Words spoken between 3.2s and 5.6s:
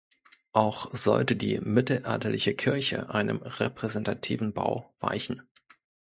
repräsentativen Bau weichen.